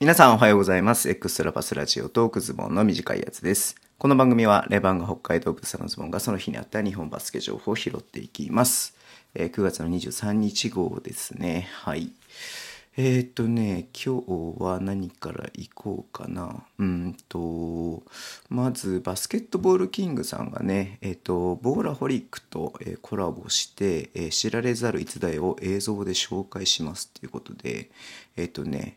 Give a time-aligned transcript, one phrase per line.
[0.00, 1.10] 皆さんおはようございます。
[1.10, 3.76] エクストラパスラジオトークズボンの短いやつです。
[3.98, 8.96] この番組はレバンが北海道ブサのズボンがその日にあった日本バスケ情報を拾っていきます。
[9.34, 11.68] えー9月の23日号ですね。
[11.70, 12.12] はい。
[12.96, 16.64] えーっとね、今日は何から行こうかな。
[16.78, 18.02] うんと、
[18.48, 22.72] まずバスケットボールキングさんがね、えーっと、ボーラホリックと、
[23.02, 27.90] コラボして、え知られざる逸材を映像で紹介しますっていうことで、
[28.38, 28.96] えっとね、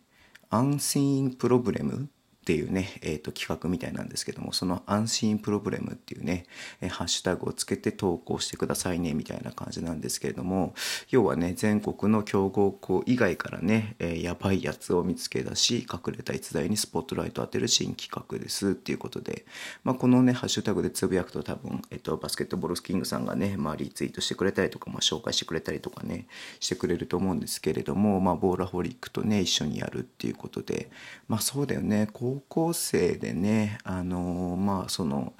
[0.54, 2.12] アンシーンプロブレム
[2.44, 6.46] っていうね、えー、と企画みたいなんですけどもそのアンシーンプロブレムっていうね、
[6.82, 10.74] えハッシュタグをつけて投稿してくださいねみたいな感じなんですけれども
[11.10, 19.46] 要はね全国の強豪校以外からね、えーやばいやつを見つけ出し隠れた逸材にスポットライトを当てる新企画ですっていうことで、
[19.83, 26.28] まあ、このねハッシュタグでつぶやくと多分、えー、とバスケットボールスキングさんがね、まあ、リツイートしてくれたりとか、まあ、紹介してくれたりとかね
[26.60, 30.89] してくれると思うんですけれども、まあ、ボーラホリックとね一緒にやるっていうことで
[31.28, 32.08] まあそうだよね。
[32.33, 35.33] 高校生でねあのまあその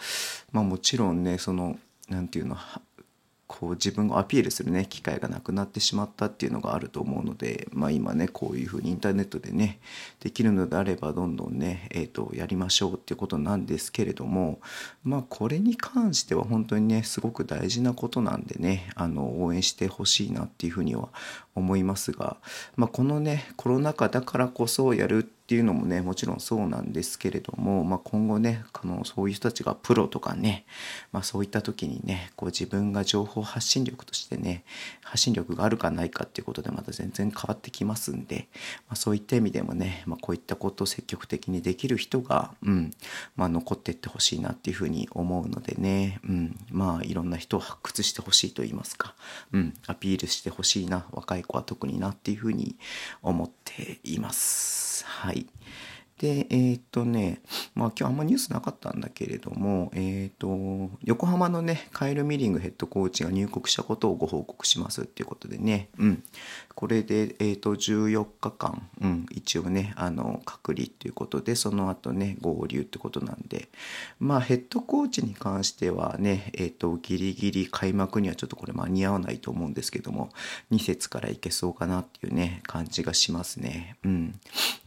[0.52, 1.78] まあもちろんねその
[2.10, 2.58] なんていうの
[3.48, 9.80] こう自分をアピールするね機会がなくなってしまったっていうのがあると思うので、まあ、今ねこういうふうにインターネットでね
[10.22, 14.60] できるのであればどんどんね、えー、とやりましょうっていうことなんですけれども
[15.04, 21.10] まあこれに関しては本当にねすごく大事なことなんでねあの応援してほしいなっていうふうには
[21.54, 22.38] 思いますが、
[22.76, 30.66] まあ、このねコロナ禍だからこそやるってていうのもねもちろんそうなんですけれども、まあ、今後ねあのそういう人たちがプロとかね、
[31.12, 34.64] まあ、そういった時にねこう自分が情報発信力としてね
[35.04, 38.48] 発信力があるかないかっていうことでまた全然変わってきますんで、
[38.88, 42.92] まあ、そういった意味でもね、ま、こういったことを積極的にできる人が、うん
[43.36, 49.14] ま、残っていってほしいなっていうふうに思うのでね、うん、まあいろんな人を発掘してほしいと言いますか、
[49.52, 52.76] うん、アピールしてほしいな若い子は特になっていうふうに
[53.22, 55.06] 思っています。
[55.06, 55.58] はい değil.
[56.20, 57.42] で、えーっとね、
[57.76, 66.24] まあ今日あんまニュースなかったんだけれども、えーっと、横浜のね、カイル・ミリングヘッドコーチが入国したことをご報告しますっていうことでね、うん。
[66.76, 73.70] これで、えーっと、14日間、うん、一応ね、あの、隔離っていうことで、その後ね、合流ってことなんで、
[74.20, 80.30] まあヘッドコーチに関してはね、えっと、ギリギリ開幕にはちょっとこれ間に合わないと思うんですけども、
[80.72, 83.98] 2節からいけそうかなっていうね、感じがしますね。
[84.06, 84.40] うん。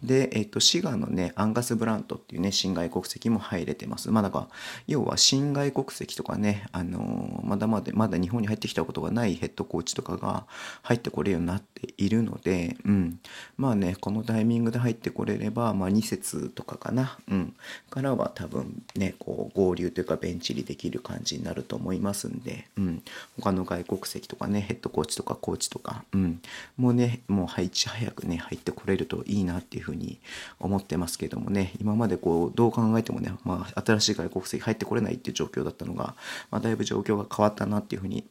[0.02, 4.10] で、えっ、と、滋賀のね、アンガス・ブラントっていうね、新外国籍も入れてます。
[4.10, 4.48] まあ、だか、
[4.86, 10.46] 要は新外国籍とかね、あのーまだまだ、まだ日本に入ってきたことがないヘッドコーチとかが
[10.82, 13.20] 入ってこれるようになっているので、うん。
[13.58, 17.54] まあね、このタイミングで入ってこれれば、まあ、2節とかかな、うん。
[17.90, 23.02] からは多分ね、こう、合流というかベンチ入りできる感じになると思いますんで、うん。
[23.36, 26.40] 他の外国籍とかね、ヘッドコーチとかコーチとか、うん。
[26.76, 30.18] もうね、もう配置早くね、入ってこれるといいなっていうふうに
[30.60, 36.16] 思ってますますけどもね、今までこう、どう考えてもね、まあ、新しい外国籍入ってこれないっていう状況だったのが、
[36.50, 38.24] まあ、だいぶ状況が変わったなっていうふうに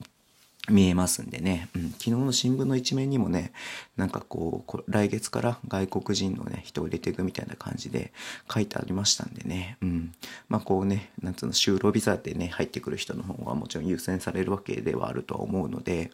[0.69, 3.51] 見えますんでね、うん、昨日の新聞の一面にもね
[3.97, 8.11] なんかこう来月から外国人のね人を入れていくみたいな感じで
[8.51, 10.11] 書いてありましたんでね、うん、
[10.49, 16.09] まあこうねなんつうの就労ビザでね入ってくる人の方がもちろん優先されるわけではあるとは思うので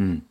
[0.00, 0.26] うん。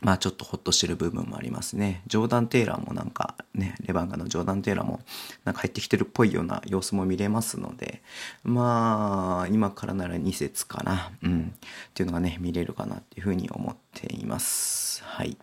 [0.00, 2.02] まあちょっとほっとしてる部分もありますね。
[2.06, 5.00] ジョーダン・テイラーもなんかね、レバンガのジョーダン・テイラーも
[5.44, 8.02] なんか入ってきてるっぽいような様子も見れますので、
[8.44, 15.02] まあ今からなら2節かな、うん、っていうのがね、見れるかなっていうふうに思っています。
[15.04, 15.36] はい。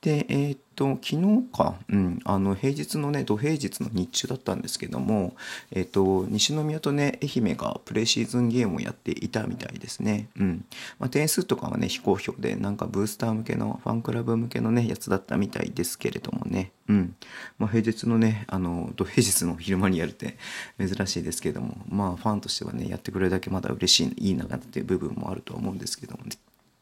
[0.00, 5.34] で、えーっと、昨日か、うん、あの、平日のね、土平日の日中だったんですけども、
[5.72, 10.28] えーっと、西宮とね、愛媛がプレシーズンゲームをやっていたみたいですね。
[10.38, 10.64] うん。
[10.98, 16.72] まあ、点数とかはね、非公表で、なんかブースター向けの、ファンクラブ向けのね、やつだったみたいですけれどもね。
[16.88, 17.14] うん。
[17.58, 20.38] まあ、平日のね、あの、土平日の昼間にやるって
[20.78, 26.30] 珍しいですけども、まあ、ファンとしてはね、やってくれるだけまだ嬉しい、いいなっていう部分もあるとは思うんですけどもね。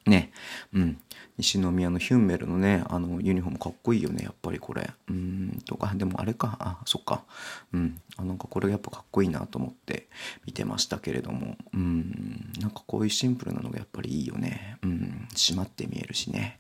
[0.09, 0.33] ね、
[0.73, 0.99] うん、
[1.39, 4.91] 西宮のヒュンメルのねあのユニフォームかっこいいよねやっぱりこれ。
[5.09, 5.93] うんとか。
[5.95, 6.57] でもあれか。
[6.61, 7.25] あそっか。
[7.73, 8.01] うん。
[8.17, 10.09] あなんかこれやっぱかっこいいなと思って
[10.47, 11.57] 見てましたけれども。
[11.73, 12.53] うん。
[12.61, 14.79] なんかこういうシンプルなのがやっぱりいいよね。
[14.83, 15.29] うん。
[15.35, 16.59] 締まって見えるしね。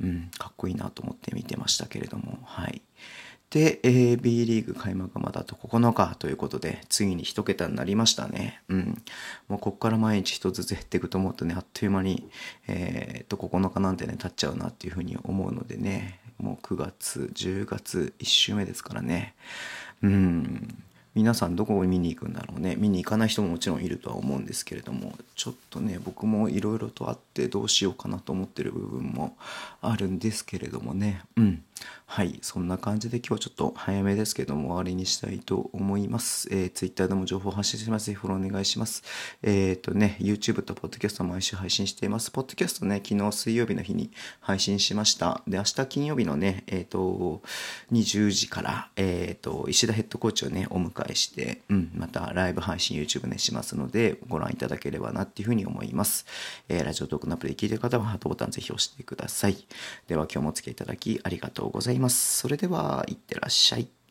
[0.00, 0.30] うん。
[0.38, 2.38] かっこいいなと思って見てましたけれども。
[2.44, 2.82] はい。
[3.52, 8.62] で、えー B リーグ開幕まだあと9日ということで、次に1桁になりましたね。
[8.68, 9.02] うん。
[9.46, 12.30] もうこっから毎日一つずつ減っていくと思うとね、あっという間に、
[12.66, 19.34] えーっと、9日なんてね、経っちゃうなっていうふうに思うのでね、もう9月、10月、1週目ですからね。
[20.02, 20.74] うん。
[21.14, 29.36] 皆さんどこを見に行くんだろうね見に行かない人ももちろんいるとは思うんですけれどもちょっとね僕もいろいろとあってどうしようかなと思ってる部分も
[29.82, 31.62] あるんですけれどもねうん
[32.06, 36.46] はい、そんな感じで今日はちょっと早めですけども終わりにしたいと思います。
[36.52, 38.06] えー、Twitter でも情報発信してます。
[38.06, 39.02] ぜひフォローお願いします。
[39.42, 42.30] えっ、とね、YouTube と Podcast 毎週配信しています。
[42.30, 44.10] Podcast ね、昨日水曜日の日に
[44.40, 45.42] 配信しました。
[45.48, 47.40] で、明日金曜日のね、えっ、と、
[47.92, 56.26] 20時から、えっ、と、石田ヘッドコーチをね、お迎えして、うん、またライブ配信 YouTube ね、しますので、ご覧いただければなっていうふうに思います。
[56.68, 59.56] えーラジオトークのアプリで聞いてる方はハートボタンぜひ押してください。
[60.08, 62.38] では今日もお付き合いいただきありがとうございます。
[62.38, 64.01] それでは、いってらっしゃい。